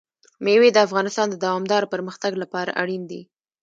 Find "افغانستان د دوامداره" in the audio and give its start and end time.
0.87-1.91